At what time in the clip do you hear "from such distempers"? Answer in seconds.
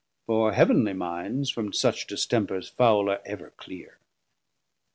1.53-2.67